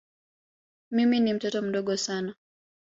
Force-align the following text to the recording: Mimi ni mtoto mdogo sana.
Mimi 0.91 1.19
ni 1.19 1.33
mtoto 1.33 1.61
mdogo 1.61 1.97
sana. 1.97 2.35